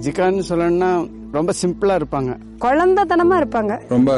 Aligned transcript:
விஜயகாந்த் 0.00 0.42
சொல்லணும்னா 0.48 1.10
ரொம்ப 1.32 1.52
சிம்பிளா 1.62 2.00
இருப்பாங்க. 2.00 2.36
குழந்தைத்தனமா 2.60 3.36
இருப்பாங்க. 3.38 3.80
ரொம்ப 3.88 4.16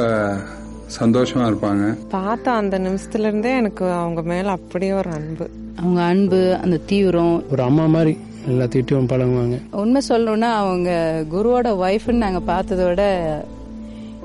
சந்தோஷமா 1.01 1.55
இருப்பாங்க. 1.55 1.97
பார்த்த 2.09 2.51
அந்த 2.51 2.79
நிமிஷத்துல 2.79 3.19
இருந்தே 3.19 3.57
எனக்கு 3.57 3.91
அவங்க 3.93 4.23
மேல 4.23 4.51
அப்படியே 4.51 4.93
ஒரு 4.93 5.11
அன்பு. 5.11 5.51
அவங்க 5.77 6.03
அன்பு 6.03 6.57
அந்த 6.63 6.77
தீவிரம். 6.87 7.43
ஒரு 7.51 7.63
அம்மா 7.63 7.87
மாதிரி 7.87 8.19
எல்லாத்திட்டும் 8.49 9.07
பழகுவாங்க. 9.07 9.61
உண்மை 9.71 10.03
சொல்லணும்னா 10.09 10.53
அவங்க 10.55 11.25
குருவோட 11.31 11.67
ஒய்ஃப்னு 11.67 12.13
நாங்க 12.13 12.41
பார்த்ததை 12.41 12.85
விட 12.85 13.45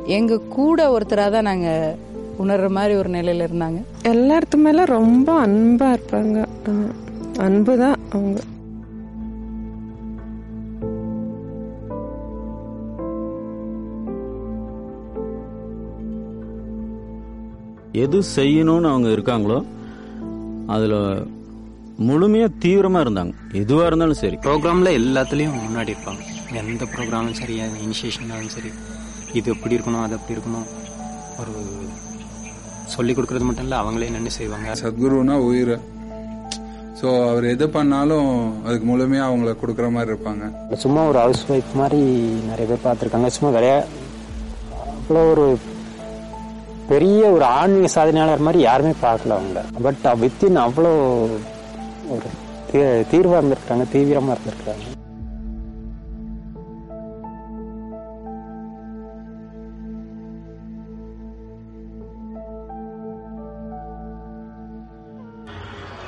எங்க 0.06 0.40
கூட 0.40 0.98
ஒருத்தரா 0.98 1.32
தான் 1.32 1.42
நாங்க 1.42 1.96
உணர்ற 2.44 2.70
மாதிரி 2.70 2.96
ஒரு 2.96 3.10
நிலையில 3.10 3.48
இருந்தாங்க. 3.48 3.84
எல்லாத்து 4.04 4.56
மேல 4.56 4.86
ரொம்ப 4.86 5.48
அன்பா 5.48 5.96
இருப்பாங்க. 5.96 6.46
அன்பு 7.38 7.78
தான் 7.78 7.96
அவங்க. 8.10 8.42
எது 18.04 18.18
செய்யணும்னு 18.36 18.92
அவங்க 18.92 19.10
இருக்காங்களோ 19.16 19.58
அதில் 20.76 21.00
முழுமையாக 22.08 22.58
தீவிரமாக 22.64 23.04
இருந்தாங்க. 23.06 23.34
எதுவாக 23.64 23.90
இருந்தாலும் 23.90 24.20
சரி. 24.22 24.38
ப்ரோக்ராமில் 24.48 24.96
எல்லாத்துலேயும் 25.00 25.58
முன்னாடி 25.66 25.92
இருப்பாங்க. 25.96 26.22
எந்த 26.62 26.86
ப்ரோக்ராமும் 26.94 27.38
சரி 27.40 27.56
இனிஷியேஷனாலும் 27.86 28.54
சரி 28.56 28.72
இது 29.40 29.48
எப்படி 29.56 29.76
இருக்கணும் 29.78 30.06
அது 30.06 30.16
எப்படி 30.18 30.36
இருக்கணும் 30.36 30.68
ஒரு 31.42 31.54
சொல்லி 32.94 33.14
கொடுக்கறது 33.18 33.48
மட்டும் 33.50 33.66
இல்லை 33.68 33.78
அவங்களே 33.84 34.10
நின்று 34.16 34.32
செய்வாங்க. 34.40 34.76
சத்குருனா 34.82 35.38
உயிர். 35.50 35.76
ஸோ 37.00 37.08
அவர் 37.30 37.46
எது 37.54 37.66
பண்ணாலும் 37.78 38.28
அதுக்கு 38.66 38.86
முழுமையாக 38.90 39.30
அவங்கள 39.30 39.54
கொடுக்குற 39.62 39.88
மாதிரி 39.96 40.12
இருப்பாங்க. 40.14 40.44
சும்மா 40.84 41.02
ஒரு 41.12 41.20
ஹவுஸ் 41.24 41.46
ஒய்ஃப் 41.54 41.74
மாதிரி 41.82 42.02
நிறைய 42.50 42.66
பேர் 42.72 42.86
பார்த்துருக்காங்க. 42.86 43.30
சும்மா 43.38 43.52
விளையா 43.58 43.80
அவ்வளோ 44.98 45.24
ஒரு 45.34 45.46
பெரிய 46.90 47.22
ஒரு 47.36 47.46
ஆன்மீக 47.60 47.88
சாதனையாளர் 47.94 48.46
மாதிரி 48.48 48.60
யாருமே 48.64 48.94
பார்க்கல 49.06 49.38
அவங்க 49.38 49.62
பட் 49.86 50.04
வித்தின் 50.24 50.60
அவ்வளோ 50.66 50.92
ஒரு 52.16 52.28
தீர்வாக 52.72 53.06
தீர்வா 53.12 53.38
இருந்திருக்காங்க 53.40 53.86
தீவிரமா 53.94 54.34
இருந்திருக்காங்க. 54.36 54.84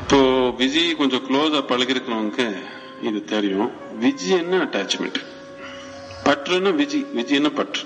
இப்போ 0.02 0.20
விஜய் 0.62 0.98
கொஞ்சம் 1.02 1.26
க்ளோஸா 1.28 1.62
பழகிருக்கிறவங்க 1.72 2.44
இது 3.08 3.20
தெரியும். 3.34 3.72
விஜய் 4.06 4.40
என்ன 4.44 4.62
அட்டாச்மெண்ட் 4.66 5.20
பற்றுன்னா 6.28 6.74
விஜய் 6.82 7.06
விஜய் 7.20 7.40
என்ன 7.42 7.52
பற்று? 7.60 7.84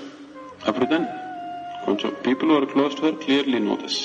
கொஞ்சம் 1.84 2.10
பீப்புள் 2.10 2.54
ஒரு 2.54 2.66
close 2.74 3.00
to 3.00 3.08
clearly 3.08 3.58
know 3.60 3.72
this 3.72 4.00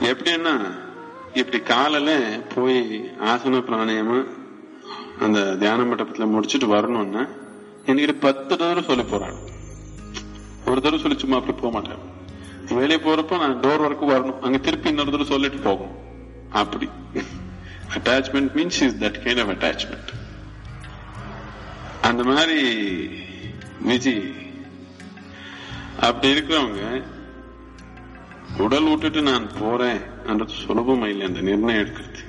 எப்படின்னா 0.00 0.80
இப்படி 1.34 1.62
காலையில 1.62 2.40
போய் 2.54 3.10
ஆசன 3.20 3.58
பிராணாயமா 3.58 4.26
அந்த 5.20 5.56
தியான 5.56 5.82
மண்டபத்துல 5.82 6.26
முடிச்சுட்டு 6.26 6.66
வரணும்னா 6.66 7.26
என்கிட்ட 7.86 8.20
பத்து 8.20 8.56
தடவை 8.56 8.82
சொல்லி 8.82 9.02
போறாங்க. 9.02 9.36
ஒரு 10.66 10.80
தடவை 10.80 10.98
சொல்லி 10.98 11.18
சும்மா 11.18 11.36
அப்படி 11.36 11.58
போக 11.60 11.72
மாட்டேன். 11.72 11.98
வெளியே 12.78 12.98
போறப்போ 12.98 13.38
நான் 13.38 13.60
டோர் 13.60 13.78
வரைக்கும் 13.78 14.08
வரணும். 14.08 14.38
அங்க 14.38 14.58
திருப்பி 14.58 14.88
இன்னொரு 14.88 15.10
தடவை 15.10 15.32
சொல்லிட்டு 15.32 15.58
போகும். 15.58 15.96
அப்படி. 16.50 16.88
Attachment 17.94 18.50
means 18.56 18.66
is 18.66 18.96
that 19.00 19.16
kind 19.24 19.40
of 19.40 19.48
attachment 19.48 20.08
அந்த 22.02 22.22
மாதிரி 22.22 22.80
விஜய் 23.80 24.41
அப்படி 26.00 26.32
இருக்கிறவங்க 26.34 27.02
உடல் 28.58 28.88
விட்டுட்டு 28.88 29.22
நான் 29.22 29.48
போறேன் 29.60 30.00
என்றது 30.26 30.52
சுலபமா 30.68 31.06
இல்லை 31.06 31.26
அந்த 31.26 31.40
நிர்ணயம் 31.40 31.84
எடுக்கிறது. 31.84 32.20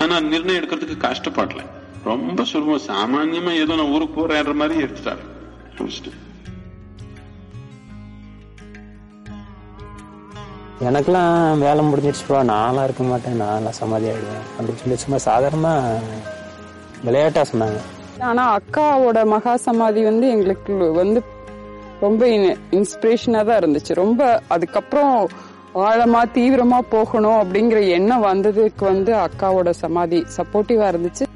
ஆனா 0.00 0.14
அந்த 0.16 0.38
நிர்ணயம் 0.38 0.62
எடுக்கிறதுக்கு 0.62 1.04
கஷ்டப்படல. 1.06 1.66
ரொம்ப 2.04 2.44
சுலபம். 2.44 2.86
சாமான்யமா 2.86 3.52
ஏதோ 3.52 3.74
நான் 3.74 3.92
ஊருக்கு 3.92 4.16
போறேன்ற 4.20 4.54
மாதிரி 4.54 4.82
எடுத்துட்டாரு. 4.82 5.24
எனக்கெல்லாம் 10.80 11.58
வேலை 11.58 11.84
முடிஞ்சிருச்சுப்பா 11.86 12.40
நான்லாம் 12.52 12.84
இருக்க 12.84 13.02
மாட்டேன். 13.02 13.40
நான்லாம் 13.40 13.78
சமாதி 13.80 14.06
ஆயிடுவேன் 14.06 14.44
அப்படின்னு 14.58 14.74
சொல்லி 14.74 14.96
சும்மா 14.96 15.18
சாதாரணமா 15.28 15.98
விளையாட்டா 17.04 17.42
சொன்னாங்க. 17.52 17.80
ஆனா 18.20 18.58
அக்காவோட 18.58 19.26
மகா 19.26 19.56
சமாதி 19.56 20.02
வந்து 20.02 20.28
எங்களுக்கு 20.28 20.92
வந்து 20.92 21.33
ரொம்ப 22.06 22.28
இன்ஸ்பிரேஷனா 22.78 23.42
தான் 23.48 23.60
இருந்துச்சு. 23.62 23.92
ரொம்ப 24.02 24.20
அதுக்கப்புறம் 24.54 25.14
ஆழமா 25.88 26.22
தீவிரமா 26.38 26.80
போகணும் 26.94 27.38
அப்படிங்கிற 27.42 27.80
எண்ணம் 27.98 28.26
வந்ததுக்கு 28.30 28.84
வந்து 28.92 29.14
அக்காவோட 29.26 29.70
சமாதி 29.84 30.20
சப்போர்ட்டிவா 30.36 30.88
இருந்துச்சு. 30.94 31.26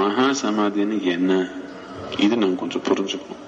மகா 0.00 0.26
சமாதின்னு 0.40 0.96
என்ன? 1.14 1.32
இது 2.24 2.34
நான் 2.40 2.58
கொஞ்சம் 2.60 2.84
புரிஞ்சுக்கணும் 2.88 3.44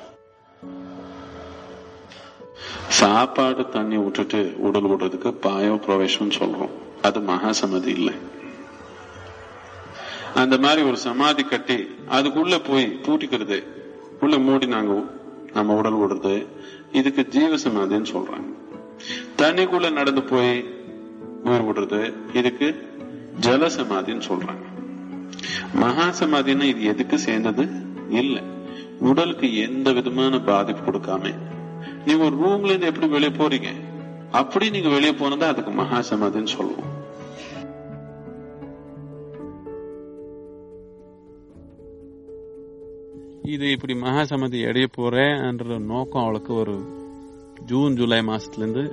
சாப்பாடு 3.01 3.69
தண்ணி 3.69 3.97
விட்டுட்டு 3.97 4.55
உடல் 4.57 4.83
விடுறதுக்கு 4.83 5.35
பாயோ 5.43 5.77
பிரவேசம் 5.77 6.31
சொல்றோம். 6.31 6.71
அது 7.03 7.21
மகா 7.21 7.53
சமாதி 7.53 7.91
இல்லை. 7.91 8.15
அந்த 10.35 10.59
மாதிரி 10.59 10.83
ஒரு 10.83 10.97
சமாதி 10.97 11.43
கட்டி 11.43 11.75
அதுக்குள்ள 12.11 12.61
போய் 12.67 13.01
பூட்டிக்கிறது. 13.03 13.65
உள்ள 14.21 14.39
மூடி 14.39 14.67
நாங்க 14.67 15.05
நம்ம 15.53 15.75
உடல் 15.75 15.93
விடுறது. 15.93 16.47
இதுக்கு 16.93 17.27
ஜீவ 17.29 17.57
சமாதின்னு 17.57 18.05
சொல்றாங்க. 18.13 18.53
தண்ணிக்குள்ள 19.39 19.93
நடந்து 19.93 20.23
போய் 20.23 20.75
உயிர் 21.45 21.65
விடுறது. 21.65 22.13
இதுக்கு 22.33 22.89
ஜல 23.41 23.71
சமாதின்னு 23.79 24.23
சொல்றாங்க. 24.29 24.65
மகா 25.75 26.05
சமாதினா 26.05 26.63
இது 26.63 26.83
எதுக்கு 26.83 27.19
சேர்ந்தது? 27.19 27.69
இல்ல. 28.11 28.41
உடலுக்கு 28.99 29.57
எந்த 29.57 29.93
விதமான 29.93 30.41
பாதிப்பு 30.41 30.91
கொடுக்காம 30.91 31.35
நீங்க 32.07 32.23
ஒரு 32.25 32.37
ரூம்ல 32.45 32.71
இருந்து 32.73 32.87
எப்படி 32.87 33.09
வெளியே 33.17 33.33
போறீங்க? 33.41 33.71
அப்படி 34.31 34.71
நீங்க 34.71 34.89
வெளியே 34.89 35.13
போனதா 35.13 35.49
அதுக்கு 35.53 35.71
மகா 35.71 36.01
சமாதின்னு 36.11 36.57
சொல்லுவோம். 36.57 36.89
இது 43.55 43.71
இப்படி 43.71 43.95
மகா 43.95 44.25
சமாதி 44.25 44.59
அடைய 44.65 44.89
போறேன்ற 44.97 45.79
நோக்கம் 45.93 46.23
அவளுக்கு 46.23 46.53
ஒரு 46.55 46.75
ஜூன் 47.67 47.97
ஜூலை 47.97 48.19
மாசத்துல 48.19 48.65
இருந்து 48.65 48.85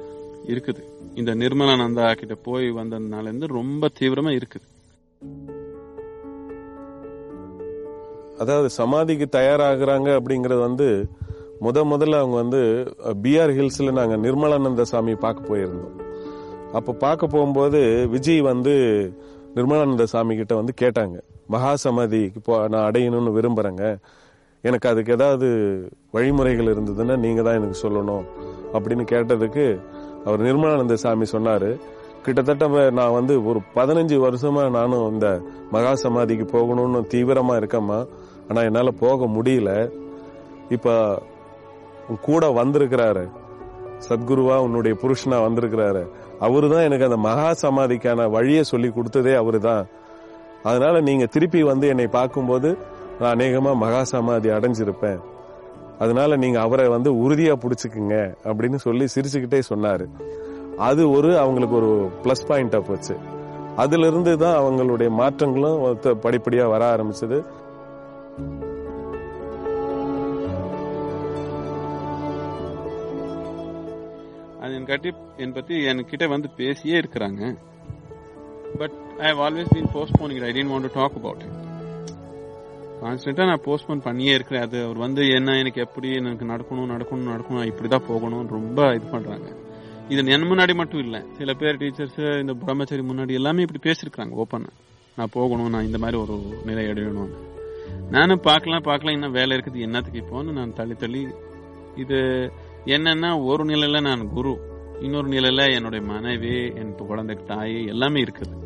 இருக்குது. 0.53 0.81
இந்த 1.15 1.31
நிர்மலானந்தா 1.35 2.07
கிட்ட 2.13 2.35
போய் 2.47 2.67
வந்ததுனால 2.71 3.29
இருந்து 3.29 3.47
ரொம்ப 3.59 3.89
தீவிரமா 3.99 4.31
இருக்குது. 4.39 4.65
அதாவது 8.39 8.69
சமாதிக்கு 8.69 9.27
தயாராகிறாங்க 9.31 10.09
அப்படிங்கறது 10.19 10.59
வந்து 10.59 10.87
முத 11.65 11.83
முதல்ல 11.91 12.19
அவங்க 12.21 12.35
வந்து 12.43 12.61
பிஆர் 13.23 13.53
ஹில்ஸில் 13.57 13.97
நாங்கள் 13.99 14.21
நிர்மலானந்த 14.25 14.83
சாமி 14.91 15.13
பார்க்க 15.25 15.49
போயிருந்தோம். 15.49 15.95
அப்போ 16.77 16.91
பார்க்க 17.05 17.33
போகும்போது 17.33 17.79
விஜய் 18.13 18.41
வந்து 18.51 18.75
நிர்மலானந்த 19.57 20.05
சாமி 20.13 20.33
கிட்ட 20.39 20.53
வந்து 20.61 20.73
கேட்டாங்க. 20.81 21.17
மகா 21.53 21.71
சமாதிக்கு 21.83 22.39
போ 22.47 22.53
நான் 22.73 22.87
அடையணும்னு 22.87 23.31
விரும்புகிறேங்க 23.37 23.83
எனக்கு 24.63 24.87
அதுக்கு 24.91 25.11
ஏதாவது 25.17 25.47
வழிமுறைகள் 26.15 26.71
இருந்ததுன்னா 26.73 27.15
நீங்கள் 27.25 27.45
தான் 27.47 27.57
எனக்கு 27.59 27.77
சொல்லணும். 27.83 28.25
அப்படின்னு 28.75 29.03
கேட்டதுக்கு 29.13 29.65
அவர் 30.27 30.41
நிர்மலானந்த 30.47 30.95
சாமி 31.03 31.25
சொன்னார். 31.35 31.69
கிட்டத்தட்ட 32.25 32.67
நான் 32.99 33.15
வந்து 33.17 33.33
ஒரு 33.49 33.59
பதினஞ்சு 33.77 34.17
வருஷமா 34.25 34.63
நானும் 34.77 35.05
இந்த 35.13 35.27
மகா 35.75 35.93
சமாதிக்கு 36.03 36.45
போகணும்னு 36.55 37.01
தீவிரமா 37.13 37.55
இருக்கேம்மா. 37.61 37.99
ஆனால் 38.47 38.67
என்னால் 38.69 38.99
போக 39.03 39.27
முடியல. 39.37 39.71
இப்போ 40.75 40.93
உன் 42.09 42.19
கூட 42.29 42.45
வந்திருக்கிறாரு. 42.59 43.23
சத்குருவா 44.07 44.55
உன்னுடைய 44.65 44.93
புருஷனா 45.03 45.37
வந்திருக்கிறாரு. 45.45 46.03
அவரு 46.45 46.67
தான் 46.73 46.85
எனக்கு 46.87 47.07
அந்த 47.07 47.19
மகா 47.27 47.47
சமாதிக்கான 47.61 48.29
வழியை 48.35 48.63
சொல்லி 48.71 48.89
கொடுத்ததே 48.97 49.33
அவரு 49.41 49.59
தான் 49.69 49.85
அதனால 50.69 51.01
நீங்க 51.07 51.25
திருப்பி 51.33 51.59
வந்து 51.71 51.87
என்னை 51.93 52.07
பார்க்கும்போது 52.17 52.69
நான் 53.19 53.33
அநேகமா 53.35 53.71
மகா 53.83 54.01
சமாதி 54.11 54.49
அடைஞ்சிருப்பேன். 54.57 55.19
அதனால 56.03 56.35
நீங்க 56.43 56.57
அவரை 56.65 56.87
வந்து 56.95 57.09
உறுதியா 57.23 57.53
பிடிச்சிக்குங்க 57.63 58.15
அப்படின்னு 58.49 58.79
சொல்லி 58.85 59.05
சிரிச்சுக்கிட்டே 59.15 59.61
சொன்னாரு. 59.71 60.05
அது 60.89 61.03
ஒரு 61.17 61.29
அவங்களுக்கு 61.43 61.75
ஒரு 61.81 61.91
பிளஸ் 62.23 62.47
பாயிண்டா 62.49 62.81
போச்சு. 62.89 63.15
அதுல 63.83 64.07
இருந்து 64.11 64.31
தான் 64.43 64.57
அவங்களுடைய 64.61 65.09
மாற்றங்களும் 65.21 65.81
படிப்படியா 66.25 66.65
வர 66.73 66.83
ஆரம்பிச்சது. 66.93 67.39
என் 74.77 74.89
கட்டி 74.91 75.11
என் 75.43 75.55
பத்தி 75.57 75.75
என்கிட்ட 75.91 76.25
வந்து 76.33 76.49
பேசியே 76.57 76.97
இருக்கிறாங்க. 76.99 77.41
But 78.77 78.97
I 79.19 79.29
have 79.33 79.41
always 79.45 79.71
been 79.75 79.93
postponing 79.93 80.43
I 80.49 80.51
tend 80.57 80.71
want 80.71 80.85
to 80.87 80.99
talk 80.99 81.15
about 81.19 81.43
it 81.45 81.55
கான்ஸ்டன்டா 83.01 83.45
நான் 83.49 83.65
போஸ்ட்போன் 83.65 84.05
பண்ணியே 84.07 84.33
இருக்கிறேன். 84.33 84.63
அது 84.65 84.77
அவர் 84.85 84.99
வந்து 85.05 85.23
என்ன 85.37 85.57
எனக்கு 85.61 85.81
எப்படி 85.81 86.09
எனக்கு 86.19 86.45
நடக்கணும் 86.45 86.91
நடக்கணும் 86.93 87.29
நடக்கணும் 87.31 87.67
இப்படிதான் 87.71 88.07
போகணும் 88.07 88.47
ரொம்ப 88.57 88.93
இது 88.93 89.05
பண்றாங்க. 89.11 89.49
இது 90.09 90.21
என் 90.35 90.47
முன்னாடி 90.51 90.73
மட்டும் 90.73 91.03
இல்ல. 91.05 91.17
சில 91.37 91.53
பேர் 91.53 91.81
டீச்சர்ஸ் 91.81 92.19
இந்த 92.39 92.53
பிரம்மச்சரி 92.53 93.03
முன்னாடி 93.09 93.33
எல்லாமே 93.39 93.63
இப்படி 93.67 93.81
பேசிருக்காங்க 93.87 94.33
ஓப்பனா 94.43 94.71
நான் 95.17 95.33
போகணும் 95.37 95.69
நான் 95.69 95.87
இந்த 95.89 95.97
மாதிரி 95.97 96.17
ஒரு 96.17 96.35
நிலை 96.65 96.85
அடையணும். 96.85 97.33
நானும் 98.15 98.45
பார்க்கலாம் 98.49 98.87
பார்க்கலாம் 98.89 99.15
இன்னும் 99.17 99.37
வேலை 99.39 99.53
இருக்குது 99.57 99.79
என்னத்துக்கு 99.87 100.21
இப்போன்னு 100.21 100.51
நான் 100.59 100.77
தள்ளி 100.79 100.95
தள்ளி 101.03 101.23
இது 102.03 102.19
என்னன்னா 102.87 103.45
ஒரு 103.45 103.63
நிலையில 103.63 104.01
நான் 104.01 104.33
குரு 104.33 104.59
இன்னொரு 104.99 105.27
நிலையில 105.27 105.73
என்னுடைய 105.73 106.05
மனைவி 106.05 106.65
என் 106.75 106.95
குழந்தைக்கு 106.95 107.45
தாய் 107.45 107.85
எல்லாமே 107.85 108.23
இருக்குது. 108.23 108.65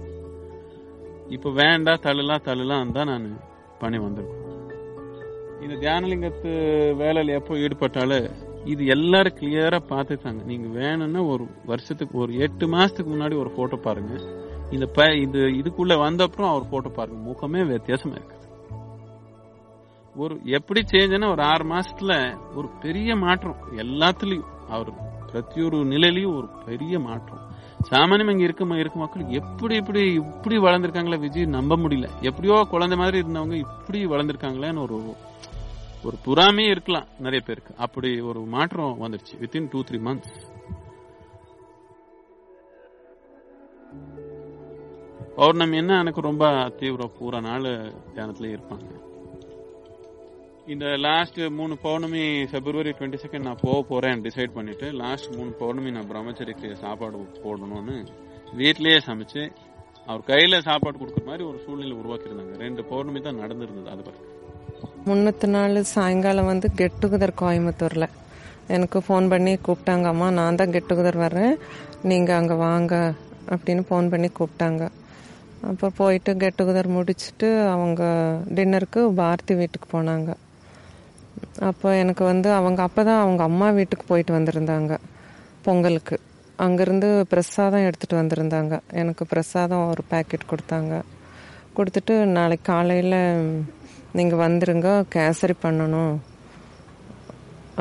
இப்ப 1.29 1.51
வேண்டாம் 1.51 1.99
தள்ளலாம் 2.01 2.41
தள்ளலாம் 2.41 2.91
தான் 2.91 3.07
நான் 3.07 3.39
பண்ணி 3.79 3.97
வந்திருக்கோம் 3.97 4.39
இந்த 5.61 5.73
தியானலிங்கத்து 5.73 6.49
வேலையில 7.01 7.25
எப்போ 7.25 7.55
ஈடுபட்டாலும் 7.55 8.31
இது 8.65 8.85
எல்லாரும் 8.85 9.33
கிளியரா 9.33 9.79
பார்த்துட்டாங்க. 9.89 10.43
நீங்க 10.43 10.67
வேணும்னா 10.67 11.21
ஒரு 11.21 11.47
வருஷத்துக்கு 11.65 12.17
ஒரு 12.17 12.37
எட்டு 12.37 12.67
மாசத்துக்கு 12.67 13.15
முன்னாடி 13.15 13.37
ஒரு 13.37 13.51
போட்டோ 13.51 13.75
பாருங்க. 13.75 14.23
இந்த 14.71 14.85
ப- 14.85 15.15
இது 15.15 15.39
இதுக்குள்ள 15.39 15.97
வந்த 15.97 16.23
அப்புறம் 16.23 16.49
அவர் 16.49 16.69
போட்டோ 16.69 16.89
பாருங்க. 16.89 17.31
முகமே 17.31 17.67
வித்தியாசமா 17.67 18.13
இருக்கு. 18.13 18.35
ஒரு 20.15 20.39
எப்படி 20.43 20.81
சேஞ்சுன்னா 20.81 21.31
ஒரு 21.31 21.41
ஆறு 21.41 21.65
மாசத்துல 21.65 22.37
ஒரு 22.55 22.69
பெரிய 22.81 23.15
மாற்றம். 23.15 23.55
எல்லாத்துலயும். 23.77 24.49
அவர் 24.69 24.93
பிரதி 25.25 25.63
ஒரு 25.63 25.77
நிலையிலயும் 25.77 26.35
ஒரு 26.35 26.47
பெரிய 26.65 26.99
மாற்றம். 26.99 27.49
சாமானியம் 27.89 28.31
இங்க 28.31 28.43
இருக்க 28.43 28.65
இருக்க 28.65 28.99
மக்கள் 28.99 29.25
எப்படி 29.25 29.75
இப்படி 29.75 30.13
இப்படி 30.13 30.57
வளர்ந்துருக்காங்களே 30.57 31.19
விஜய் 31.19 31.45
நம்ப 31.45 31.77
முடியல. 31.77 32.09
எப்படியோ 32.21 32.67
குழந்தை 32.69 32.97
மாதிரி 32.97 33.19
இருந்தவங்க 33.19 33.53
இப்படி 33.53 34.05
வளர்ந்துருக்காங்களேன்னு 34.05 34.81
ஒரு 34.81 35.15
ஒரு 36.03 36.17
புறாமே 36.25 36.65
இருக்கலாம் 36.69 37.07
நிறைய 37.17 37.41
பேருக்கு. 37.45 37.73
அப்படி 37.77 38.19
ஒரு 38.19 38.39
மாற்றம் 38.39 39.01
வந்துருச்சு 39.01 39.35
வித்தின் 39.39 39.67
டூ 39.71 39.79
த்ரீ 39.79 39.99
மந்த்ஸ் 40.07 40.49
பௌர்ணமி 45.35 45.77
என்ன 45.77 45.99
எனக்கு 45.99 46.21
ரொம்ப 46.21 46.69
தீவிரம் 46.77 47.11
பூரா 47.19 47.39
நாள் 47.39 47.93
தியானத்துல 48.15 48.57
இருப்பாங்க. 48.57 49.09
இந்த 50.73 50.87
லாஸ்ட் 51.05 51.39
மூணு 51.59 51.73
பௌர்ணமி 51.83 52.23
பிப்ரவரி 52.51 52.91
டுவெண்ட்டி 52.97 53.19
செகண்ட் 53.21 53.45
நான் 53.47 53.61
போக 53.63 53.77
போறேன் 53.89 54.19
டிசைட் 54.25 54.51
பண்ணிட்டு 54.57 54.87
லாஸ்ட் 55.01 55.29
மூணு 55.37 55.51
பௌர்ணமி 55.61 55.89
நான் 55.95 56.07
பிரம்மச்சரிக்கு 56.11 56.69
சாப்பாடு 56.83 57.21
போடணும்னு 57.45 57.95
வீட்லயே 58.59 58.97
சமைச்சு 59.07 59.41
அவர் 60.09 60.23
கையில 60.29 60.59
சாப்பாடு 60.67 60.99
கொடுக்குற 61.01 61.23
மாதிரி 61.29 61.43
ஒரு 61.49 61.57
சூழ்நிலை 61.63 61.95
உருவாக்கியிருந்தாங்க. 62.01 62.53
ரெண்டு 62.65 62.83
பௌர்ணமி 62.91 63.21
தான் 63.27 63.41
நடந்திருந்தது 63.43 63.91
அது 63.93 64.03
பிறகு 64.07 64.27
முன்னத்து 65.09 65.47
நாள் 65.55 65.79
சாயங்காலம் 65.95 66.49
வந்து 66.51 66.69
கெட் 66.79 66.99
டுகெதர் 67.03 67.33
கோயம்புத்தூரில். 67.41 68.07
எனக்கு 68.75 68.99
ஃபோன் 69.07 69.27
பண்ணி 69.33 69.53
கூப்பிட்டாங்க 69.67 70.07
அம்மா 70.13 70.29
நான் 70.39 70.59
தான் 70.61 70.73
கெட் 70.75 70.89
டுகெதர் 70.91 71.19
வர்றேன். 71.25 71.53
நீங்கள் 72.11 72.37
அங்கே 72.39 72.57
வாங்க 72.67 72.93
அப்படின்னு 73.53 73.83
ஃபோன் 73.89 74.11
பண்ணி 74.13 74.29
கூப்பிட்டாங்க. 74.39 74.83
அப்போ 75.71 75.89
போயிட்டு 75.99 76.33
கெட் 76.43 76.59
டுகெதர் 76.61 76.95
முடிச்சுட்டு 76.97 77.49
அவங்க 77.73 78.03
டின்னருக்கு 78.57 79.03
பாரதி 79.21 79.55
வீட்டுக்கு 79.61 79.89
போனாங்க. 79.97 80.31
அப்போ 81.59 81.89
எனக்கு 82.01 82.23
வந்து 82.23 82.49
அவங்க 82.53 82.81
அப்போ 82.87 83.01
தான் 83.03 83.21
அவங்க 83.23 83.41
அம்மா 83.43 83.69
வீட்டுக்கு 83.69 84.05
போயிட்டு 84.07 84.33
வந்திருந்தாங்க 84.37 84.93
பொங்கலுக்கு. 85.65 86.17
அங்கேருந்து 86.59 87.09
பிரசாதம் 87.31 87.85
எடுத்துகிட்டு 87.87 88.21
வந்திருந்தாங்க. 88.21 88.73
எனக்கு 89.01 89.25
பிரசாதம் 89.25 89.87
ஒரு 89.91 90.03
பேக்கெட் 90.11 90.49
கொடுத்தாங்க. 90.51 90.93
கொடுத்துட்டு 91.77 92.15
நாளைக்கு 92.37 92.65
காலையில் 92.71 93.19
நீங்கள் 94.17 94.41
வந்துருங்க 94.45 94.89
கேசரி 95.15 95.55
பண்ணணும் 95.65 96.15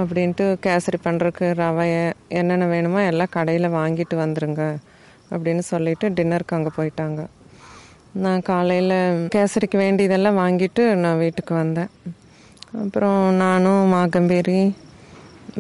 அப்படின்ட்டு 0.01 0.45
கேசரி 0.67 0.99
பண்ணுறதுக்கு 1.07 1.47
ரவையை 1.63 2.05
என்னென்ன 2.29 2.67
வேணுமோ 2.75 3.01
எல்லாம் 3.11 3.35
கடையில் 3.37 3.75
வாங்கிட்டு 3.81 4.17
வந்துருங்க 4.25 4.63
அப்படின்னு 5.33 5.65
சொல்லிட்டு 5.73 6.09
டின்னருக்கு 6.19 6.57
அங்கே 6.59 6.73
போயிட்டாங்க. 6.79 7.21
நான் 8.25 8.47
காலையில் 8.53 9.29
கேசரிக்கு 9.35 9.79
வேண்டியதெல்லாம் 9.85 10.41
வாங்கிட்டு 10.45 10.85
நான் 11.05 11.21
வீட்டுக்கு 11.25 11.55
வந்தேன். 11.55 11.91
அப்புறம் 12.79 13.21
நானும் 13.43 13.93
மாகம்பேரி 13.93 14.61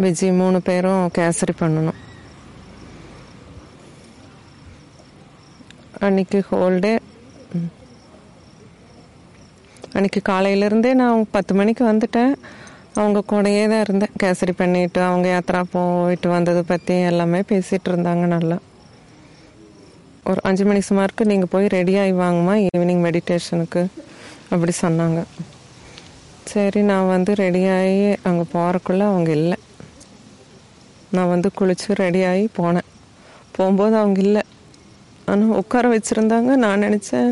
விஜய் 0.02 0.38
மூணு 0.40 0.58
பேரும் 0.68 1.02
கேசரி 1.16 1.54
பண்ணணும். 1.60 1.98
அன்னைக்கு 6.06 6.38
ஹோல்டே 6.50 6.92
அன்னைக்கு 9.94 10.20
காலையிலேருந்தே 10.30 10.92
நான் 11.02 11.26
பத்து 11.36 11.52
மணிக்கு 11.60 11.82
வந்துட்டேன். 11.90 12.32
அவங்க 13.00 13.20
கூடயே 13.32 13.64
தான் 13.72 13.84
இருந்தேன். 13.86 14.16
கேசரி 14.22 14.52
பண்ணிட்டு 14.62 15.00
அவங்க 15.10 15.26
யாத்திரா 15.34 15.60
போயிட்டு 15.74 16.28
வந்ததை 16.36 16.62
பற்றி 16.72 16.96
எல்லாமே 17.10 17.40
பேசிகிட்டு 17.52 17.90
இருந்தாங்க 17.92 18.24
நல்லா. 18.36 18.58
ஒரு 20.30 20.40
அஞ்சு 20.48 20.64
மணி 20.68 20.80
சுமாருக்கு 20.88 21.30
நீங்கள் 21.32 21.52
போய் 21.54 21.74
ரெடி 21.78 21.94
ஆகி 22.02 22.14
வாங்கம்மா 22.24 22.54
ஈவினிங் 22.66 23.04
மெடிடேஷனுக்கு 23.06 23.82
அப்படி 24.54 24.72
சொன்னாங்க. 24.84 25.20
சரி 26.48 26.81
நான் 26.90 27.10
வந்து 27.14 27.32
ரெடியாகி 27.40 27.98
அங்கே 28.28 28.44
போகிறக்குள்ள 28.54 29.02
அவங்க 29.10 29.31
இல்லை. 29.40 29.58
நான் 31.16 31.31
வந்து 31.32 31.48
குளிச்சு 31.58 31.88
ரெடியாகி 32.00 32.46
போனேன். 32.58 32.88
போகும்போது 33.56 33.94
அவங்க 34.00 34.20
இல்லை. 34.26 34.42
ஆனால் 35.31 35.56
உட்கார 35.60 35.84
வச்சுருந்தாங்க. 35.92 36.50
நான் 36.64 36.84
நினச்சேன் 36.87 37.31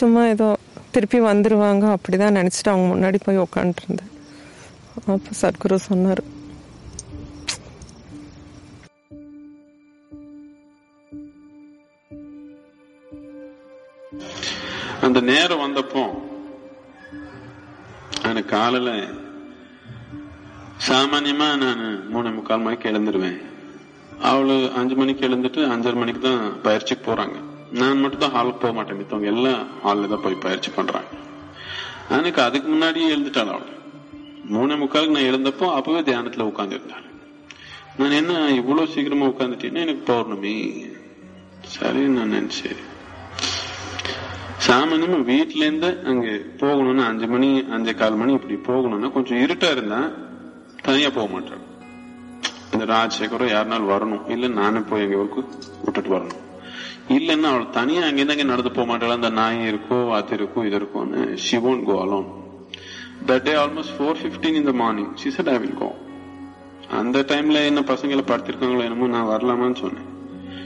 சும்மா 0.00 0.22
ஏதோ 0.34 0.48
திருப்பி 0.94 1.20
வந்துடுவாங்க 1.30 1.84
அப்படி 1.96 2.16
தான் 2.22 2.36
நினச்சிட்டு 2.40 2.72
அவங்க 2.72 2.86
முன்னாடி 2.92 3.18
போய் 3.26 3.44
உட்காந்துருந்தேன் 3.46 4.12
அப்போ 4.96 5.32
சத்குரு 5.40 5.78
சொன்னார். 5.90 6.22
அந்த 15.06 15.20
நேரம் 15.32 15.64
வந்தப்போ 15.66 16.04
எனக்கு 18.28 18.52
காலையில 18.56 18.90
சாமானியமாக 20.86 21.58
நான் 21.62 21.82
மூணு 22.12 22.28
முக்கால் 22.36 22.64
மணிக்கு 22.64 22.90
எழுந்துருவேன். 22.90 23.38
அவளு 24.30 24.54
அஞ்சு 24.78 24.94
மணிக்கு 25.00 25.26
எழுந்துட்டு 25.28 25.60
அஞ்சரை 25.74 25.96
மணிக்கு 26.02 26.22
தான் 26.26 26.42
பயிற்சிக்கு 26.66 27.04
போறாங்க. 27.06 27.36
நான் 27.80 28.00
மட்டும் 28.02 28.22
தான் 28.24 28.34
ஹாலுக்கு 28.36 28.62
போக 28.64 28.72
மாட்டேன் 28.76 28.98
மித்தவங்க 29.00 29.30
எல்லாம் 29.34 29.62
ஹாலில் 29.84 30.12
தான் 30.12 30.24
போய் 30.24 30.44
பயிற்சி 30.46 30.70
பண்றாங்க. 30.76 31.10
எனக்கு 32.18 32.40
அதுக்கு 32.46 32.68
முன்னாடியே 32.74 33.08
எழுந்துட்டாள் 33.14 33.52
அவள். 33.54 33.70
மூணு 34.54 34.72
முக்காலுக்கு 34.82 35.16
நான் 35.16 35.30
எழுந்தப்போ 35.32 35.66
அப்பவே 35.76 36.00
தியானத்துல 36.08 36.48
உட்காந்துருந்தாள் 36.50 37.06
நான் 37.98 38.18
என்ன 38.20 38.32
இவ்வளவு 38.60 38.92
சீக்கிரமா 38.94 39.26
உட்காந்துட்டேன்னா 39.32 39.84
எனக்கு 39.86 40.04
பௌர்ணமி. 40.10 40.54
சரி 41.74 42.02
நான் 42.16 42.34
நினைச்சேன். 42.36 42.80
சாமானியமா 44.66 45.18
வீட்டுல 45.32 45.64
இருந்து 45.66 45.98
அங்க 46.04 46.26
போகணும்னா 46.60 47.04
அஞ்சு 47.06 47.26
மணி 47.26 47.64
அஞ்சே 47.76 47.94
கால் 47.94 48.14
மணி 48.14 48.32
இப்படி 48.32 48.54
போகணும்னா 48.54 49.12
கொஞ்சம் 49.12 49.38
இருட்டா 49.38 49.70
இருந்தா 49.70 50.10
தனியா 50.82 51.10
போக 51.10 51.26
மாட்டேன் 51.32 51.62
இந்த 52.72 52.84
ராஜசேகரோ 52.84 53.46
யாருனாலும் 53.50 53.92
வரணும்? 53.94 54.30
இல்ல 54.30 54.48
நானே 54.48 54.78
போய் 54.78 55.02
எங்க 55.02 55.16
ஊருக்கு 55.16 55.42
விட்டுட்டு 55.84 56.10
வரணும். 56.16 56.40
இல்லைன்னா 57.08 57.42
அவள் 57.42 57.70
தனியா 57.70 58.02
அங்கிருந்து 58.02 58.44
நடந்து 58.44 58.72
போக 58.72 58.86
மாட்டாள்? 58.86 59.10
அந்த 59.10 59.28
நாய் 59.28 59.72
இருக்கோ 59.72 60.12
அது 60.12 60.36
இருக்கோ 60.36 60.66
இது 60.66 60.76
இருக்கும்னு 60.76 61.36
she 61.36 61.56
won't 61.56 61.84
go 61.86 62.02
alone. 62.04 62.28
That 63.26 63.44
day 63.44 63.54
almost 63.54 63.90
4:15 63.98 64.56
in 64.56 64.66
the 64.66 64.72
morning 64.72 65.12
she 65.16 65.30
said 65.30 65.48
i 65.48 65.58
will 65.58 65.92
அந்த 66.90 67.18
டைம்ல 67.20 67.64
என்ன 67.64 67.80
பசங்களை 67.80 68.24
படுத்திருக்காங்களோ 68.30 68.82
என்னமோ 68.82 69.06
நான் 69.06 69.30
வரலாமான்னு 69.34 69.76
சொன்னேன். 69.76 70.08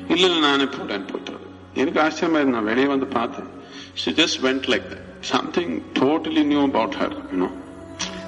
இல்ல 0.08 0.26
இல்ல 0.26 0.38
நானே 0.48 0.64
போட்டேன் 0.64 1.04
போயிட்டாரு 1.12 1.46
எனக்கு 1.74 2.00
ஆச்சரியமா 2.00 2.34
இருந்து 2.34 2.56
நான் 2.56 2.64
வெளியே 2.64 2.86
வந்து 2.86 3.06
பார்த்தேன். 3.06 3.56
She 3.98 4.12
just 4.14 4.40
went 4.40 4.68
like 4.68 4.88
that. 4.90 5.00
Something 5.22 5.70
totally 5.92 6.44
new 6.44 6.64
about 6.64 6.94
her, 6.94 7.10
you 7.32 7.38
know. 7.38 7.52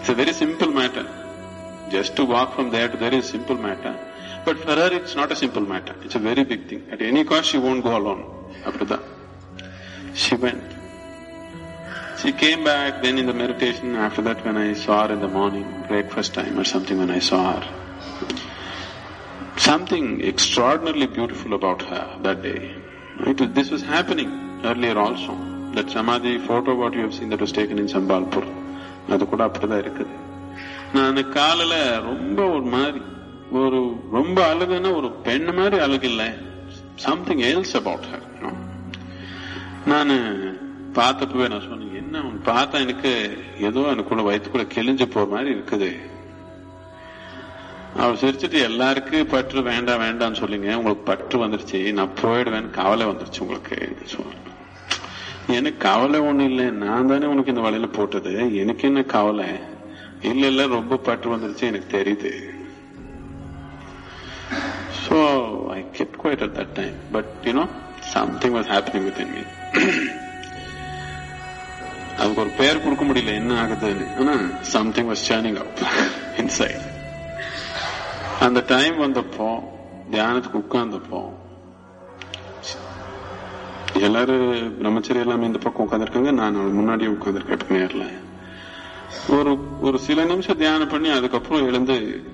It's 0.01 0.09
a 0.09 0.15
very 0.15 0.33
simple 0.33 0.69
matter. 0.69 1.07
Just 1.91 2.17
to 2.17 2.25
walk 2.25 2.57
from 2.57 2.71
there 2.71 2.89
to 2.89 2.97
there 2.97 3.15
is 3.15 3.29
simple 3.29 3.57
matter. 3.57 3.97
But 4.45 4.59
for 4.59 4.75
her, 4.75 4.93
it's 4.93 5.15
not 5.15 5.31
a 5.31 5.37
simple 5.37 5.63
matter. 5.63 5.95
It's 6.03 6.17
a 6.17 6.19
very 6.19 6.43
big 6.43 6.69
thing. 6.69 6.89
At 6.91 7.01
any 7.01 7.23
cost, 7.23 7.51
she 7.51 7.59
won't 7.59 7.85
go 7.85 7.97
alone 7.97 8.23
after 8.65 8.85
that. 8.87 9.01
She 10.15 10.35
went. 10.35 10.65
She 12.21 12.33
came 12.33 12.65
back 12.65 13.01
then 13.03 13.17
in 13.19 13.27
the 13.27 13.33
meditation. 13.33 13.95
After 13.95 14.23
that, 14.23 14.45
when 14.45 14.57
I 14.57 14.73
saw 14.73 15.07
her 15.07 15.15
in 15.15 15.21
the 15.21 15.29
morning, 15.29 15.85
breakfast 15.87 16.35
time 16.35 16.59
or 16.59 16.65
something, 16.65 16.99
when 16.99 17.13
I 17.13 17.21
saw 17.21 17.61
her, 17.61 17.65
something 19.57 20.21
extraordinarily 20.25 21.07
beautiful 21.07 21.55
about 21.55 21.83
her 21.83 22.19
that 22.23 22.43
day. 22.43 22.75
It 23.21 23.41
was, 23.41 23.51
this 23.53 23.71
was 23.71 23.83
happening 23.83 24.61
earlier 24.65 24.99
also. 24.99 25.50
That 25.75 25.87
samadhi 25.87 26.33
photo 26.39 26.73
what 26.73 26.95
you 26.95 27.11
seen 27.11 27.33
that 27.33 27.45
was 27.45 27.57
taken 27.59 27.81
in 27.85 27.95
Sambalpur 27.97 28.49
அது 29.09 29.29
கூட 29.29 29.45
அப்படிதான் 29.47 29.83
இருக்குது. 29.85 30.13
நான் 30.93 31.31
காலில் 31.31 31.79
ரொம்ப 32.01 32.49
ஒரு 32.49 32.63
மாதிரி 32.63 33.01
ஒரு 33.53 33.79
ரொம்ப 34.13 34.55
அழகுன்னா 34.55 34.95
ஒரு 34.95 35.11
பெண் 35.11 35.49
மாதிரி 35.55 35.79
அழகு 35.79 36.09
இல்லை 36.09 36.29
சம்திங் 36.95 37.39
எல்ஸ் 37.39 37.77
அபவுட் 37.77 38.07
ஹர் 38.13 38.27
நான் 39.87 40.13
பார்த்தப்பவே 40.95 41.49
நான் 41.49 41.67
சொன்னேன் 41.69 41.95
என்ன 41.95 42.21
பார்த்தா 42.45 42.81
எனக்கு 42.81 43.11
ஏதோ 43.61 43.81
எனக்குள்ள 43.81 44.23
வயிற்றுக்குள்ள 44.23 44.67
கிழிஞ்சு 44.75 45.07
போற 45.07 45.27
மாதிரி 45.27 45.51
இருக்குது. 45.55 45.91
அவர் 47.97 48.21
சிரிச்சுட்டு 48.21 48.59
எல்லாருக்கும் 48.63 49.27
பற்று 49.27 49.63
வேண்டாம் 49.63 50.01
வேண்டாம்னு 50.01 50.41
சொல்லிங்க 50.41 50.75
உங்களுக்கு 50.75 51.05
பற்று 51.05 51.47
வந்துருச்சு 51.47 51.93
நான் 51.93 52.17
போயிடுவேன் 52.23 52.71
கவலை 52.71 53.07
வந்துருச்சு 53.07 53.41
உங்களுக்கு 53.41 53.77
எனக்கு 55.59 55.79
கவலை 55.89 56.21
ஒண்ணு 56.21 56.45
இல்லை. 56.51 56.67
நான் 56.85 57.07
தானே 57.07 57.27
உனக்கு 57.27 57.53
இந்த 57.53 57.63
வலையில 57.67 57.89
போட்டது. 57.93 58.33
எனக்கு 58.63 58.89
என்ன 58.89 59.03
கவலை? 59.03 59.49
இல்ல 60.31 60.47
இல்ல 60.47 60.67
ரொம்ப 60.67 60.97
பட்டு 60.97 61.27
வந்துருச்சு 61.35 61.65
எனக்கு 61.71 61.89
தெரியுது. 61.97 62.33
So 65.03 65.19
I 65.77 65.79
kept 65.99 66.17
quiet 66.23 66.43
at 66.47 66.57
that 66.59 66.75
time 66.75 66.97
but 67.13 67.31
you know 67.45 67.65
something 68.15 68.55
was 68.55 68.71
happening 68.75 69.07
with 69.09 69.21
in 69.25 69.33
me 69.35 69.43
அதுக்கு 72.19 72.43
ஒரு 72.45 72.51
பேர் 72.61 72.83
கொடுக்க 72.85 73.05
முடியல 73.05 73.35
என்ன 73.41 73.53
ஆகுதுன்னு. 73.63 74.07
ஆனா 74.19 74.35
something 74.75 75.11
was 75.11 75.27
churning 75.29 75.59
up 75.65 75.79
inside 76.43 76.87
அந்த 78.47 78.63
டைம் 78.67 78.97
வந்தப்போ 79.05 79.49
தியானத்துக்கு 80.13 80.61
உட்கார்ந்தப்போ 80.65 81.21
எல்லாரும் 83.99 84.83
பிரம்மச்சரி 84.83 85.15
எல்லாமே 85.15 85.47
இந்த 85.47 85.59
பக்கம் 85.59 85.89
உட்காந்துருக்காங்க 85.89 86.33
நான் 86.33 86.75
முன்னாடியே 86.75 87.11
உட்காந்துருக்கேன் 87.11 87.71
நேரில் 87.71 88.07
ஒரு 89.29 89.59
ஒரு 89.81 89.99
சில 89.99 90.25
நிமிஷம் 90.25 90.57
தியானம் 90.57 90.89
பண்ணி 90.89 91.09
அதுக்கப்புறம் 91.09 91.67
எழுந்து 91.67 92.25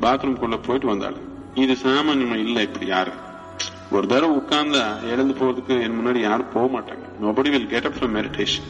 பாத்ரூம்குள்ள 0.00 0.58
போயிட்டு 0.62 0.86
வந்தாள் 0.86 1.14
இது 1.54 1.76
சாமானியமா 1.82 2.36
இல்லை 2.36 2.62
இப்படி 2.62 2.86
யாரு 2.86 3.10
ஒரு 3.90 4.06
தடவை 4.06 4.36
உட்கார்ந்தா 4.36 5.08
எழுந்து 5.10 5.34
போறதுக்கு 5.34 5.82
என் 5.82 5.98
முன்னாடி 6.00 6.20
யாரும் 6.20 6.52
போக 6.52 6.80
மாட்டாங்க. 6.80 7.22
Nobody 7.22 7.50
will 7.50 7.66
get 7.66 7.84
up 7.84 7.92
from 8.00 8.16
meditation 8.16 8.68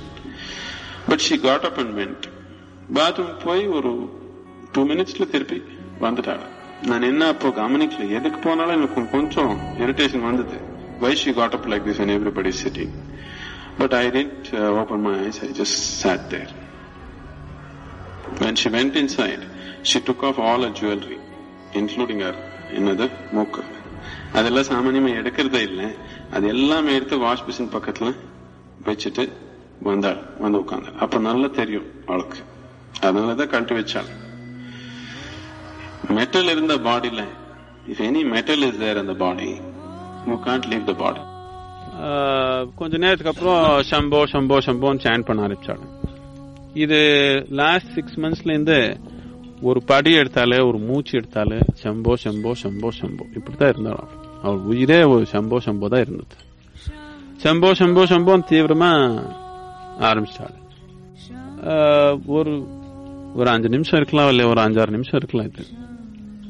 but 1.08 1.18
she 1.18 1.38
got 1.38 1.64
up 1.64 1.78
and 1.78 1.98
went 1.98 2.24
bathroom 2.94 3.44
போய் 3.44 3.66
ஒரு 3.66 4.10
டூ 4.72 4.82
மினிட்ஸ்ல 4.82 5.30
திருப்பி 5.30 5.62
வந்துட்டாள் 6.00 6.40
நான் 6.82 7.02
என்ன 7.02 7.26
அப்போ 7.26 7.48
கவனிக்கல. 7.48 8.10
எதுக்கு 8.10 8.38
போனாலும் 8.38 8.76
எனக்கு 8.76 9.10
கொஞ்சம் 9.10 9.58
இரிட்டேஷன் 9.78 10.22
வந்தது. 10.22 10.71
Why 11.02 11.12
she 11.12 11.28
got 11.28 11.34
got 11.34 11.52
up 11.52 11.66
like 11.66 11.88
this 11.88 12.00
everybody's 12.16 12.66
sitting. 12.66 12.90
But 13.78 13.90
but 13.90 13.92
didn't 13.92 14.50
uh, 14.50 14.78
open 14.78 15.00
my 15.00 15.14
eyes, 15.18 15.34
I 15.42 15.48
just 15.48 16.02
sat 16.02 16.26
there 16.26 16.60
When 18.38 18.54
she 18.64 18.70
went 18.70 18.94
inside, 18.96 19.42
she 19.82 19.98
took 20.04 20.22
off 20.22 20.38
all 20.38 20.60
her 20.64 20.72
jewelry, 20.72 21.18
including 21.72 22.20
her 22.20 22.34
என்னது 22.72 23.10
மூக்கு. 23.32 23.62
அதெல்லாம் 24.32 24.62
சாமானியமா 24.62 25.10
எடுக்கிறதே 25.10 25.60
இல்லை. 25.60 25.94
அது 26.30 26.48
எல்லாமே 26.48 26.94
எடுத்து 26.94 27.18
wash 27.18 27.44
machine 27.46 27.64
பக்கத்துல 27.64 28.16
வச்சுட்டு 28.84 29.32
வந்தாள் 29.80 30.22
வந்து 30.38 30.58
உட்காந்தாள் 30.58 30.94
அப்ப 30.94 31.18
நல்லா 31.18 31.46
தெரியும் 31.46 31.86
அவளுக்கு. 32.06 32.38
அதனாலதான் 33.00 33.46
கழட்டி 33.46 33.74
வச்சாள். 33.74 34.10
மெட்டல் 36.08 36.48
இருந்த 36.48 36.76
பாடியில 36.76 37.24
if 37.88 38.02
any 38.08 38.24
metal 38.24 38.62
is 38.62 38.78
there 38.78 38.98
அந்த 38.98 39.14
body 39.14 39.60
you 40.30 40.36
can't 40.48 40.68
leave 40.72 40.84
the 40.90 40.94
body 41.02 41.22
கொஞ்ச 42.78 42.92
நேரத்துக்கு 43.02 43.32
அப்புறம் 43.32 43.64
ஷம்போ 43.90 44.20
ஷம்போ 44.32 44.56
ஷம்போன்னு 44.66 45.02
சேன் 45.06 45.26
பண்ண 45.26 45.46
ஆரம்பிச்சாங்க. 45.46 45.86
இது 46.84 46.98
லாஸ்ட் 47.60 47.90
சிக்ஸ் 47.96 48.18
மந்த்ஸ்ல 48.22 48.54
இருந்து 48.54 48.78
ஒரு 49.68 49.80
படி 49.90 50.12
எடுத்தாலே 50.20 50.58
ஒரு 50.68 50.78
மூச்சு 50.88 51.12
எடுத்தாலே 51.20 51.58
சம்போ 51.82 52.12
சம்போ 52.24 52.52
சம்போ 52.62 52.90
இப்படி 52.92 53.38
இப்படிதான் 53.40 53.72
இருந்தாலும் 53.72 54.08
அவர். 54.44 54.62
உயிரே 54.70 55.00
ஒரு 55.14 55.26
சம்போ 55.34 55.58
சம்போ 55.66 55.88
தான் 55.92 56.04
இருந்தது. 56.06 56.36
சம்போ 57.44 57.70
சம்போ 57.80 58.02
ஷம்போன்னு 58.12 58.48
தீவிரமா 58.52 58.90
ஆரம்பிச்சிட்டாள் 60.08 60.58
ஒரு 62.36 62.52
ஒரு 63.38 63.48
அஞ்சு 63.54 63.68
நிமிஷம் 63.74 63.98
இருக்கலாம் 64.00 64.30
இல்லை 64.32 64.44
ஒரு 64.52 64.60
அஞ்சாறு 64.64 64.96
நிமிஷம் 64.96 65.18
இருக்கலாம் 65.20 65.48
இது. 65.50 65.64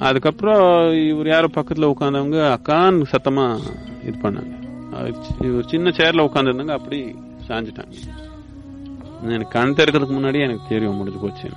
அதுக்கப்புறம் 0.09 0.63
இவர் 1.09 1.29
யாரோ 1.29 1.49
பக்கத்துல 1.55 1.89
உட்காந்தவங்க 1.93 2.39
அக்கான்னு 2.57 3.05
சத்தமா 3.13 3.45
இது 4.07 4.17
பண்ணாங்க. 4.23 4.55
இவர் 5.45 5.69
சின்ன 5.69 5.91
சேர்ல 5.91 6.25
உட்காந்துருந்தாங்க 6.29 6.75
அப்படி 6.79 6.99
சாஞ்சிட்டாங்க. 7.49 7.99
எனக்கு 9.23 9.49
கண் 9.49 9.75
திறக்கிறதுக்கு 9.77 10.15
முன்னாடி 10.17 10.41
எனக்கு 10.41 10.65
தெரியும் 10.69 10.97
முடிஞ்சு 10.97 11.21
போச்சு. 11.21 11.51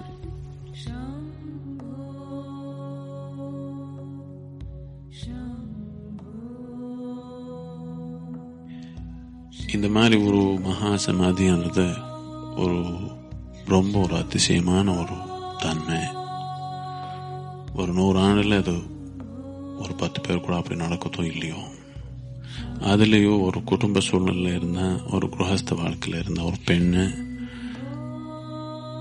இந்த 9.74 9.88
மாதிரி 9.90 10.18
ஒரு 10.26 10.42
மகா 10.66 10.92
சமாதியானது 11.06 11.86
ஒரு 12.58 12.84
ரொம்ப 13.68 14.00
ஒரு 14.00 14.16
அதிசயமான 14.16 14.88
ஒரு 14.92 15.18
தன்மை. 15.58 16.00
ஒரு 17.76 17.94
நூறு 17.94 18.20
ஆண்டுல 18.20 18.58
அது 18.58 18.74
ஒரு 19.80 19.96
பத்து 19.96 20.22
பேர் 20.22 20.42
கூட 20.42 20.56
அப்படி 20.56 20.80
நடக்கத்தோ 20.80 21.24
இல்லையோ? 21.24 21.56
அதுலேயோ 22.80 23.42
ஒரு 23.42 23.64
குடும்ப 23.64 24.00
சூழ்நிலையில் 24.00 24.56
இருந்த 24.56 25.00
ஒரு 25.12 25.28
குரகஸ்த 25.28 25.76
வாழ்க்கையில் 25.76 26.22
இருந்த 26.22 26.44
ஒரு 26.44 26.58
பெண்ணு 26.66 27.04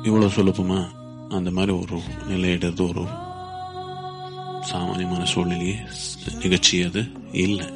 இவ்வளோ 0.04 0.28
சுலபமா 0.36 0.90
அந்த 1.28 1.50
மாதிரி 1.50 1.72
ஒரு 1.72 2.00
நிலையிடுறது 2.28 2.88
ஒரு 2.88 3.04
சாமானியமான 4.60 5.24
சூழ்நிலையே 5.24 5.78
நிகழ்ச்சி 6.42 6.82
அது 6.82 7.02
இல்லை. 7.32 7.66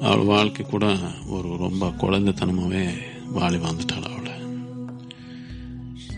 அவள் 0.00 0.24
வாழ்க்கை 0.24 0.66
கூட 0.66 0.96
ஒரு 1.26 1.56
ரொம்ப 1.56 1.88
குழந்தைத்தனமாவே 1.88 2.84
வாழி 3.32 3.56
வந்துட்டாள் 3.56 4.08
அவளை. 4.10 4.34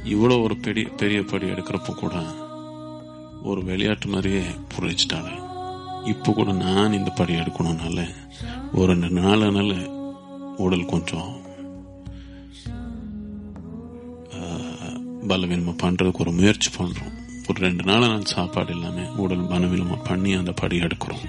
இவ்வளோ 0.05 0.43
ஒரு 0.43 0.57
பெரிய 0.57 0.89
பெரிய 0.89 1.23
படி 1.23 1.47
எடுக்கிறப்போ 1.47 1.95
கூட 1.95 2.15
ஒரு 3.51 3.61
விளையாட்டு 3.69 4.09
மாதிரியே 4.13 4.43
புரிஞ்சிட்டாங்க 4.73 5.31
இப்போ 6.13 6.31
கூட 6.33 6.51
நான் 6.65 6.97
இந்த 6.99 7.11
படி 7.19 7.33
எடுக்கணும்னால 7.43 8.01
ஒரு 8.79 8.89
ரெண்டு 8.93 9.11
நாள் 9.21 9.47
உடல் 10.65 10.91
கொஞ்சம் 10.93 11.31
பலவீனமாக 15.31 15.77
பண்ணுறதுக்கு 15.83 16.23
ஒரு 16.25 16.33
முயற்சி 16.39 16.71
பண்ணுறோம் 16.79 17.13
ஒரு 17.49 17.59
ரெண்டு 17.67 17.85
நாள் 17.89 18.09
நான் 18.13 18.33
சாப்பாடு 18.33 18.73
இல்லாமல் 18.75 19.15
உடல் 19.23 19.51
பலவீனமாக 19.53 20.07
பண்ணி 20.09 20.31
அந்த 20.41 20.53
படி 20.61 20.77
எடுக்கிறோம். 20.87 21.25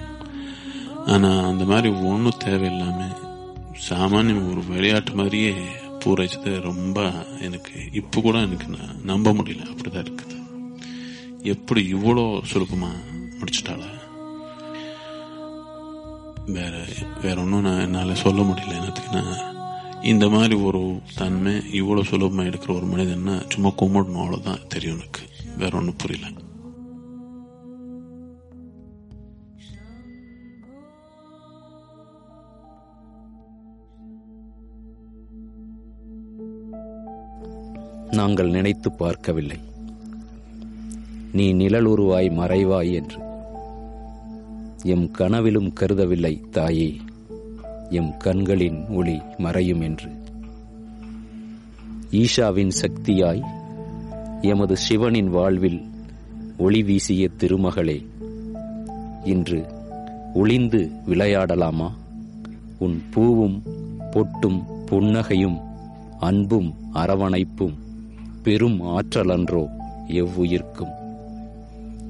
ஆனால் 1.12 1.48
அந்த 1.50 1.64
மாதிரி 1.70 1.88
ஒன்றும் 2.10 2.40
தேவையில்லாமல் 2.44 3.16
சாமானியம் 3.88 4.48
ஒரு 4.50 4.62
விளையாட்டு 4.72 5.14
மாதிரியே 5.20 5.52
பூரைச்சது 6.02 6.52
ரொம்ப 6.70 6.98
எனக்கு 7.46 7.74
இப்போ 8.00 8.20
கூட 8.20 8.36
எனக்கு 8.46 8.68
நம்ப 9.10 9.32
முடியல. 9.38 9.66
அப்படிதான் 9.72 10.04
இருக்குது. 10.06 10.36
எப்படி 11.44 11.94
இவ்வளோ 11.94 12.42
சுலபமா 12.52 12.90
முடிச்சிட்டால 13.40 13.82
வேற 16.46 16.84
வேற 17.22 17.40
ஒன்றும் 17.40 17.60
நான் 17.60 17.80
என்னால் 17.80 18.14
சொல்ல 18.14 18.42
முடியல 18.42 18.74
என்னத்துக்குன்னா 18.74 19.52
இந்த 20.02 20.28
மாதிரி 20.28 20.54
ஒரு 20.54 21.00
தன்மை 21.16 21.52
இவ்வளோ 21.52 22.02
சுலபமாக 22.04 22.48
எடுக்கிற 22.48 22.74
ஒரு 22.74 22.86
மனிதன்னா 22.86 23.50
சும்மா 23.50 23.68
கும்பிடணும் 23.68 24.22
அவ்வளோதான் 24.22 24.66
தெரியும் 24.66 24.98
எனக்கு. 24.98 25.20
வேற 25.58 25.76
ஒன்றும் 25.76 25.96
புரியல. 25.96 26.32
நாங்கள் 38.10 38.50
நினைத்து 38.50 38.92
பார்க்கவில்லை. 38.92 39.58
நீ 41.34 41.54
நிழலுருவாய் 41.54 42.30
மறைவாய் 42.30 42.92
என்று. 42.92 43.20
எம் 44.82 45.10
கனவிலும் 45.10 45.72
கருதவில்லை 45.80 46.48
தாயே 46.50 46.94
எம் 47.90 48.16
கண்களின் 48.16 48.86
ஒளி 48.88 49.20
மறையும் 49.38 49.80
என்று. 49.80 50.10
ஈஷாவின் 52.10 52.68
சக்தியாய் 52.68 53.42
எமது 54.40 54.76
சிவனின் 54.76 55.28
வாழ்வில் 55.30 55.82
ஒளி 56.58 56.82
வீசிய 56.82 57.28
திருமகளே 57.38 58.06
இன்று 59.24 59.66
ஒளிந்து 60.34 60.90
விளையாடலாமா? 61.06 61.90
உன் 62.78 63.02
பூவும் 63.10 63.62
பொட்டும் 64.10 64.62
புன்னகையும் 64.90 65.60
அன்பும் 66.18 66.74
அரவணைப்பும் 66.92 67.74
பெரும் 68.42 68.80
ஆற்றலன்றோ 68.82 69.68
எவ்வுயிர்க்கும். 70.08 71.02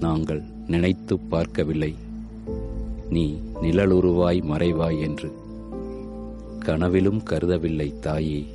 நாங்கள் 0.04 0.42
நினைத்து 0.66 1.18
பார்க்கவில்லை. 1.18 1.94
நீ 3.10 3.38
நிழலுருவாய் 3.62 4.40
மறைவாய் 4.44 5.00
என்று. 5.00 5.32
கனவிலும் 6.58 7.22
கருதவில்லை 7.30 7.98
தாயே. 7.98 8.46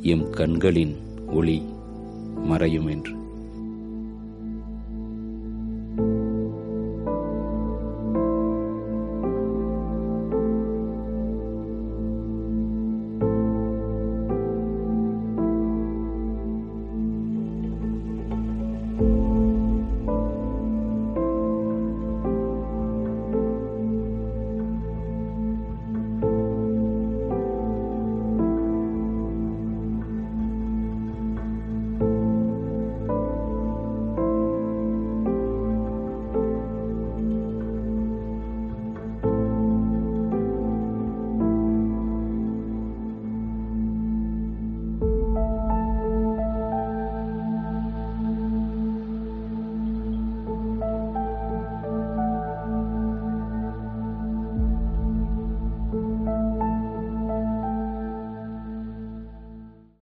எம் 0.00 0.30
கண்களின் 0.30 0.96
ஒளி 1.32 1.62
மறையும் 2.44 2.86
என்று. 2.86 3.12